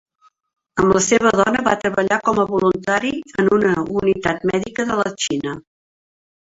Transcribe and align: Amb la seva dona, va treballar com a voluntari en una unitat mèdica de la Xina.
Amb 0.83 0.93
la 0.95 1.01
seva 1.07 1.31
dona, 1.41 1.61
va 1.67 1.75
treballar 1.83 2.17
com 2.31 2.41
a 2.41 2.47
voluntari 2.55 3.13
en 3.45 3.53
una 3.61 3.77
unitat 4.03 4.51
mèdica 4.55 4.91
de 4.93 5.01
la 5.05 5.17
Xina. 5.29 5.59